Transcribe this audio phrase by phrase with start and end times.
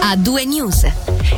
[0.00, 0.86] a due news.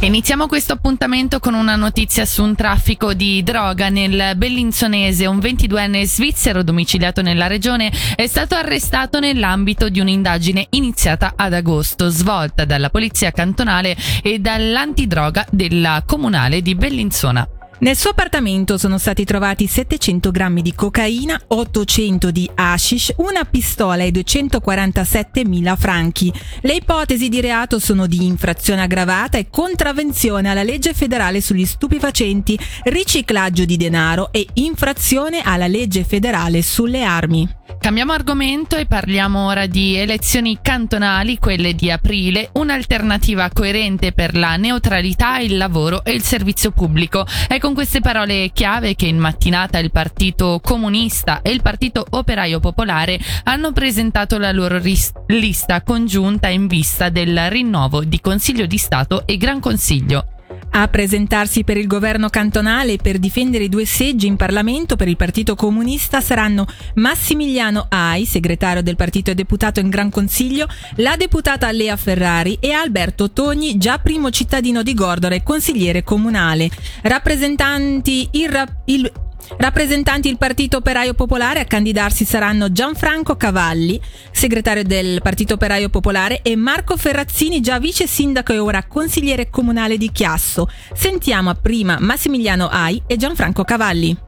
[0.00, 5.26] Iniziamo questo appuntamento con una notizia su un traffico di droga nel Bellinzonese.
[5.26, 12.08] Un 22enne svizzero domiciliato nella regione è stato arrestato nell'ambito di un'indagine iniziata ad agosto,
[12.08, 17.55] svolta dalla polizia cantonale e dall'antidroga della comunale di Bellinzona.
[17.78, 24.02] Nel suo appartamento sono stati trovati 700 grammi di cocaina, 800 di hashish, una pistola
[24.02, 26.32] e 247 mila franchi.
[26.62, 32.58] Le ipotesi di reato sono di infrazione aggravata e contravvenzione alla legge federale sugli stupefacenti,
[32.84, 37.46] riciclaggio di denaro e infrazione alla legge federale sulle armi.
[37.78, 44.56] Cambiamo argomento e parliamo ora di elezioni cantonali, quelle di aprile, un'alternativa coerente per la
[44.56, 47.24] neutralità, il lavoro e il servizio pubblico.
[47.46, 52.60] È con queste parole chiave che in mattinata il Partito Comunista e il Partito Operaio
[52.60, 58.78] Popolare hanno presentato la loro ris- lista congiunta in vista del rinnovo di Consiglio di
[58.78, 60.35] Stato e Gran Consiglio.
[60.78, 65.16] A presentarsi per il governo cantonale per difendere i due seggi in Parlamento per il
[65.16, 71.72] Partito Comunista saranno Massimiliano Ai, segretario del partito e deputato in Gran Consiglio, la deputata
[71.72, 76.68] Lea Ferrari e Alberto Togni, già primo cittadino di Gordore e consigliere comunale.
[77.00, 79.10] Rappresentanti il, rap- il
[79.56, 86.42] Rappresentanti del Partito Operaio Popolare a candidarsi saranno Gianfranco Cavalli, segretario del Partito Operaio Popolare,
[86.42, 90.68] e Marco Ferrazzini, già vice sindaco e ora consigliere comunale di Chiasso.
[90.94, 94.25] Sentiamo prima Massimiliano Ai e Gianfranco Cavalli.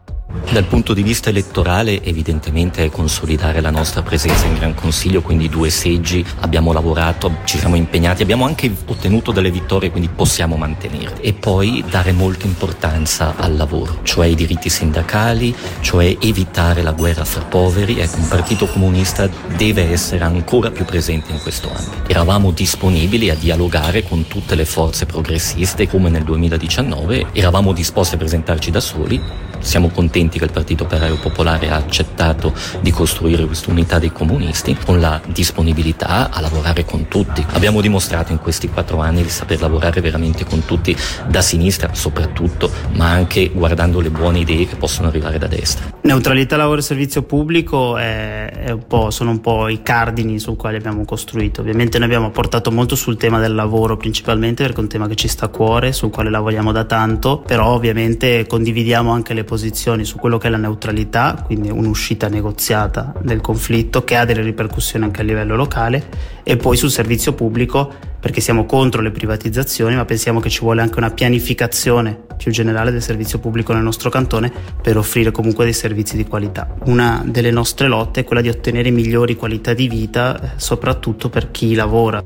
[0.50, 5.48] Dal punto di vista elettorale evidentemente è consolidare la nostra presenza in Gran Consiglio, quindi
[5.48, 11.22] due seggi, abbiamo lavorato, ci siamo impegnati, abbiamo anche ottenuto delle vittorie, quindi possiamo mantenerle.
[11.22, 17.24] E poi dare molta importanza al lavoro, cioè ai diritti sindacali, cioè evitare la guerra
[17.24, 17.98] fra poveri.
[17.98, 22.06] Ecco, un partito comunista deve essere ancora più presente in questo ambito.
[22.06, 28.18] Eravamo disponibili a dialogare con tutte le forze progressiste come nel 2019, eravamo disposti a
[28.18, 33.70] presentarci da soli, siamo contenti che il Partito Operaio Popolare ha accettato di costruire questa
[33.70, 37.44] unità dei comunisti con la disponibilità a lavorare con tutti.
[37.52, 42.70] Abbiamo dimostrato in questi quattro anni di saper lavorare veramente con tutti, da sinistra soprattutto,
[42.92, 45.96] ma anche guardando le buone idee che possono arrivare da destra.
[46.02, 50.76] Neutralità, lavoro e servizio pubblico è, è un sono un po' i cardini sul quali
[50.76, 51.60] abbiamo costruito.
[51.60, 55.14] Ovviamente noi abbiamo portato molto sul tema del lavoro principalmente perché è un tema che
[55.14, 60.04] ci sta a cuore, sul quale lavoriamo da tanto, però ovviamente condividiamo anche le posizioni
[60.04, 65.06] su quello che è la neutralità, quindi un'uscita negoziata del conflitto che ha delle ripercussioni
[65.06, 66.06] anche a livello locale
[66.42, 70.82] e poi sul servizio pubblico perché siamo contro le privatizzazioni ma pensiamo che ci vuole
[70.82, 75.72] anche una pianificazione più generale del servizio pubblico nel nostro cantone per offrire comunque dei
[75.72, 76.74] servizi di qualità.
[76.84, 81.50] Una delle nostre lotte è quella di ottenere migliori qualità di vita eh, soprattutto per
[81.50, 82.22] chi lavora.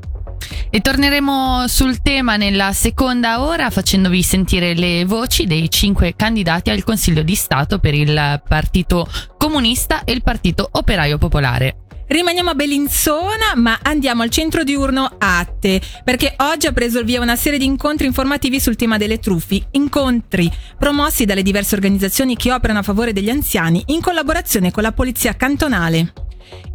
[0.69, 6.83] E torneremo sul tema nella seconda ora facendovi sentire le voci dei cinque candidati al
[6.83, 11.77] Consiglio di Stato per il Partito Comunista e il Partito Operaio Popolare.
[12.05, 17.21] Rimaniamo a Bellinzona, ma andiamo al centro diurno Atte, perché oggi ha preso il via
[17.21, 22.51] una serie di incontri informativi sul tema delle truffe, incontri promossi dalle diverse organizzazioni che
[22.51, 26.13] operano a favore degli anziani in collaborazione con la Polizia Cantonale.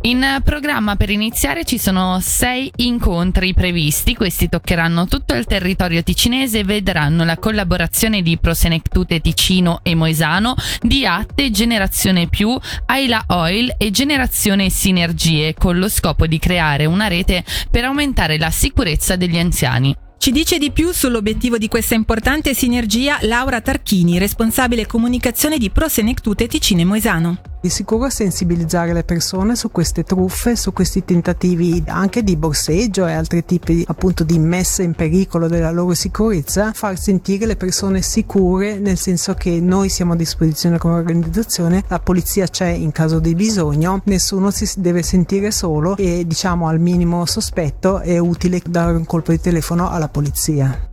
[0.02, 6.60] In programma per iniziare ci sono sei incontri previsti, questi toccheranno tutto il territorio ticinese
[6.60, 12.56] e vedranno la collaborazione di Prosenectute Ticino e Moesano, di Atte, Generazione Più,
[12.86, 18.50] Aila Oil e Generazione Sinergie con lo scopo di creare una rete per aumentare la
[18.50, 19.94] sicurezza degli anziani.
[20.18, 26.48] Ci dice di più sull'obiettivo di questa importante sinergia Laura Tarchini, responsabile comunicazione di Prosenectute
[26.48, 27.40] Ticino e Moesano.
[27.60, 33.12] Di sicuro sensibilizzare le persone su queste truffe, su questi tentativi anche di borseggio e
[33.12, 38.78] altri tipi appunto di messa in pericolo della loro sicurezza, far sentire le persone sicure
[38.78, 43.34] nel senso che noi siamo a disposizione come organizzazione, la polizia c'è in caso di
[43.34, 49.04] bisogno, nessuno si deve sentire solo e diciamo al minimo sospetto è utile dare un
[49.04, 50.87] colpo di telefono alla polizia.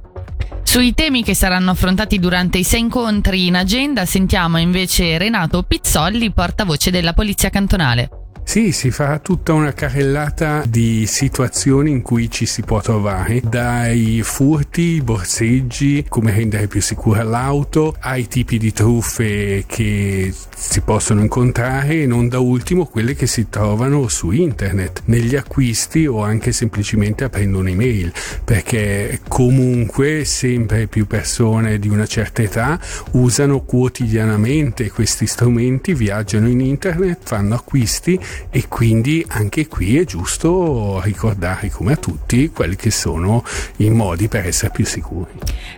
[0.76, 6.34] Sui temi che saranno affrontati durante i sei incontri in agenda sentiamo invece Renato Pizzolli,
[6.34, 8.15] portavoce della Polizia Cantonale.
[8.48, 14.22] Sì, si fa tutta una carrellata di situazioni in cui ci si può trovare, dai
[14.24, 22.04] furti, borseggi, come rendere più sicura l'auto, ai tipi di truffe che si possono incontrare
[22.04, 27.26] e non da ultimo quelle che si trovano su internet, negli acquisti o anche semplicemente
[27.26, 28.14] aprendo un'email,
[28.46, 32.80] perché comunque sempre più persone di una certa età
[33.12, 38.18] usano quotidianamente questi strumenti, viaggiano in internet, fanno acquisti
[38.50, 43.44] e quindi anche qui è giusto ricordare come a tutti quelli che sono
[43.78, 45.32] i modi per essere più sicuri.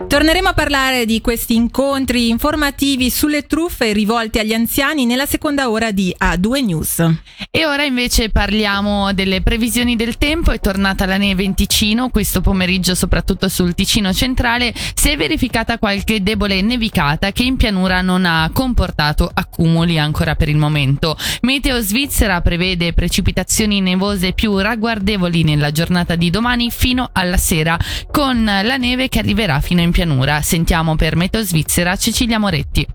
[0.06, 5.90] Torneremo a parlare di questi incontri informativi sulle truffe rivolte agli anziani nella seconda ora
[5.90, 7.04] di A2 News.
[7.50, 10.52] E ora invece parliamo delle previsioni del tempo.
[10.52, 15.78] È tornata la neve in Ticino, questo pomeriggio soprattutto sul Ticino centrale si è verificata
[15.78, 21.16] qualche debole nevicata che in pianura non ha comportato accumuli ancora per il momento.
[21.42, 27.78] Meteo Svizzera prevede precipitazioni nevose più ragguardevoli nella giornata di domani fino alla sera,
[28.10, 30.40] con la neve che arriverà fino in pianura.
[30.40, 32.86] Sentiamo per Meteo Svizzera Cecilia Moretti.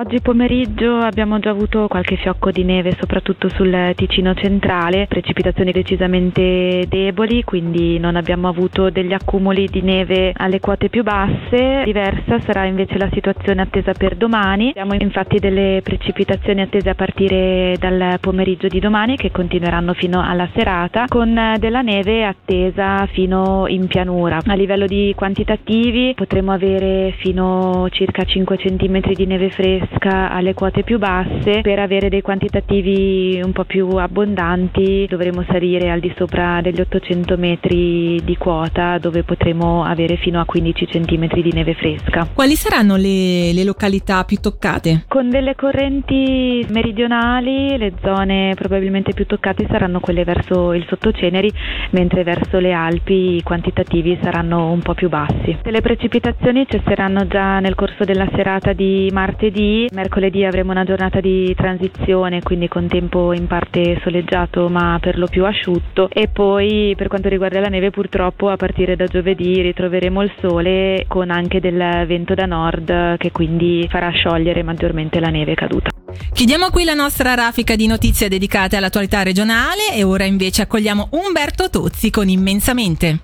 [0.00, 6.86] Oggi pomeriggio abbiamo già avuto qualche fiocco di neve, soprattutto sul Ticino centrale, precipitazioni decisamente
[6.88, 11.82] deboli, quindi non abbiamo avuto degli accumuli di neve alle quote più basse.
[11.84, 14.70] Diversa sarà invece la situazione attesa per domani.
[14.70, 20.48] Abbiamo infatti delle precipitazioni attese a partire dal pomeriggio di domani che continueranno fino alla
[20.54, 24.38] serata, con della neve attesa fino in pianura.
[24.46, 30.54] A livello di quantitativi potremo avere fino circa 5 cm di neve fresca fresca alle
[30.54, 36.12] quote più basse per avere dei quantitativi un po' più abbondanti dovremo salire al di
[36.16, 41.74] sopra degli 800 metri di quota dove potremo avere fino a 15 cm di neve
[41.74, 42.28] fresca.
[42.32, 45.04] Quali saranno le, le località più toccate?
[45.08, 51.50] Con delle correnti meridionali le zone probabilmente più toccate saranno quelle verso il sottoceneri
[51.90, 55.58] mentre verso le Alpi i quantitativi saranno un po' più bassi.
[55.62, 61.54] Le precipitazioni cesseranno già nel corso della serata di martedì mercoledì avremo una giornata di
[61.54, 67.08] transizione, quindi con tempo in parte soleggiato ma per lo più asciutto e poi per
[67.08, 72.04] quanto riguarda la neve purtroppo a partire da giovedì ritroveremo il sole con anche del
[72.06, 75.90] vento da nord che quindi farà sciogliere maggiormente la neve caduta.
[76.32, 81.70] Chiudiamo qui la nostra raffica di notizie dedicate all'attualità regionale e ora invece accogliamo Umberto
[81.70, 83.20] Tozzi con Immensamente.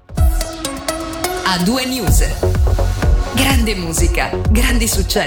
[1.49, 3.34] A due news.
[3.34, 5.25] Grande musica, grandi successi.